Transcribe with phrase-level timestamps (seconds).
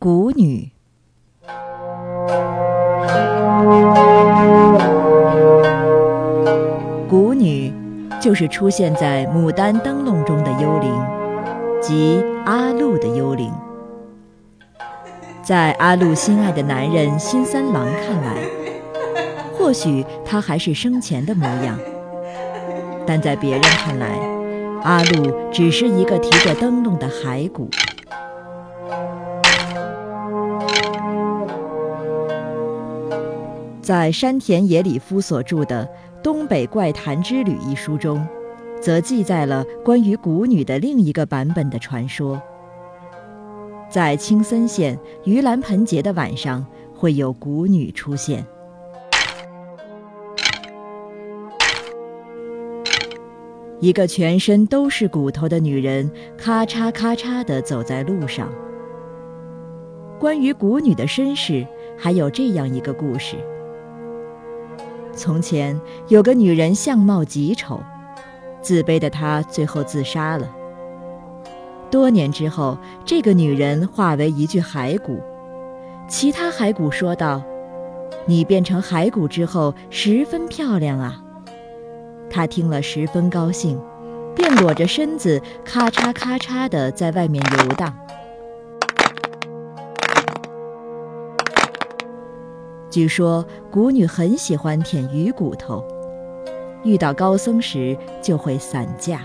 [0.00, 0.70] 蛊女。
[7.10, 7.72] 蛊女
[8.20, 10.92] 就是出现在《牡丹灯笼》中的幽灵，
[11.82, 13.52] 即阿禄的幽灵。
[15.42, 18.36] 在阿禄心爱的男人新三郎看来，
[19.52, 21.76] 或许他还是生前的模样，
[23.04, 24.06] 但在别人看来，
[24.84, 27.68] 阿禄只是一个提着灯笼的骸骨。
[33.88, 35.82] 在山田野里夫所著的
[36.22, 38.22] 《东北怪谈之旅》一书中，
[38.82, 42.38] 则记载了关于谷女的另一个版本的传说。
[43.88, 48.44] 在青森县盂兰盆节的晚上，会有谷女出现。
[53.80, 58.52] 一个全身都是骨头的女人，咔嚓咔嚓地走在路上。
[60.20, 61.66] 关于谷女的身世，
[61.96, 63.36] 还有这样一个故事。
[65.18, 67.80] 从前有个女人相貌极丑，
[68.62, 70.48] 自卑的她最后自杀了。
[71.90, 75.20] 多年之后，这个女人化为一具骸骨，
[76.06, 77.42] 其他骸骨说道
[78.26, 81.20] ：“你变成骸骨之后十分漂亮啊。”
[82.30, 83.80] 她听了十分高兴，
[84.36, 87.92] 便裸着身子咔嚓咔嚓地在外面游荡。
[92.90, 95.84] 据说蛊女很喜欢舔鱼骨头，
[96.84, 99.20] 遇到高僧时就会散架。